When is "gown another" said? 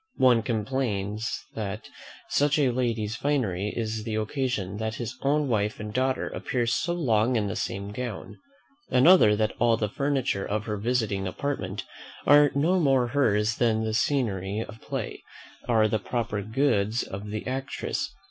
7.91-9.35